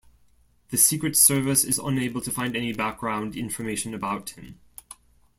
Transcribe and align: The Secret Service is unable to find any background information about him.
The 0.71 0.77
Secret 0.77 1.15
Service 1.15 1.63
is 1.63 1.77
unable 1.77 2.21
to 2.21 2.31
find 2.31 2.55
any 2.57 2.73
background 2.73 3.35
information 3.35 3.93
about 3.93 4.31
him. 4.31 4.59